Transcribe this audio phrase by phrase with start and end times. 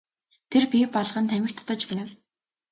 [0.53, 2.09] Тэр пиво балган тамхи татаж байв.